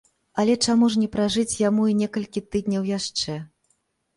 Але 0.43 0.53
чаму 0.67 0.87
ж 0.93 1.01
не 1.01 1.09
пражыць 1.15 1.59
яму 1.67 1.83
й 1.91 1.97
некалькі 2.01 2.45
тыдняў 2.57 2.89
яшчэ? 2.97 3.37